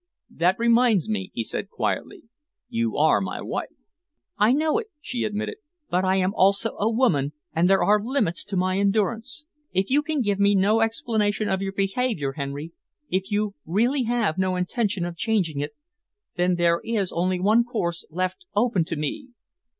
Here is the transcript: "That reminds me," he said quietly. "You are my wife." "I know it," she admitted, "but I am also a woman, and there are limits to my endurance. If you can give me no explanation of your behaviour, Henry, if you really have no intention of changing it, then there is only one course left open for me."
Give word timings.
"That 0.31 0.57
reminds 0.57 1.07
me," 1.07 1.29
he 1.31 1.43
said 1.43 1.69
quietly. 1.69 2.23
"You 2.69 2.97
are 2.97 3.21
my 3.21 3.39
wife." 3.39 3.69
"I 4.35 4.51
know 4.51 4.79
it," 4.79 4.87
she 4.99 5.23
admitted, 5.25 5.57
"but 5.91 6.03
I 6.03 6.15
am 6.15 6.33
also 6.33 6.75
a 6.79 6.91
woman, 6.91 7.33
and 7.53 7.69
there 7.69 7.83
are 7.83 8.03
limits 8.03 8.43
to 8.45 8.57
my 8.57 8.79
endurance. 8.79 9.45
If 9.73 9.91
you 9.91 10.01
can 10.01 10.21
give 10.23 10.39
me 10.39 10.55
no 10.55 10.79
explanation 10.81 11.49
of 11.49 11.61
your 11.61 11.73
behaviour, 11.73 12.31
Henry, 12.33 12.71
if 13.11 13.29
you 13.29 13.53
really 13.63 14.05
have 14.05 14.39
no 14.39 14.55
intention 14.55 15.05
of 15.05 15.17
changing 15.17 15.59
it, 15.59 15.75
then 16.35 16.55
there 16.55 16.81
is 16.83 17.11
only 17.11 17.39
one 17.39 17.63
course 17.63 18.03
left 18.09 18.43
open 18.55 18.83
for 18.85 18.95
me." 18.95 19.27